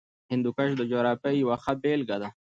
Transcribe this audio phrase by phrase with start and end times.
[0.31, 2.29] هندوکش د جغرافیې یوه ښه بېلګه ده.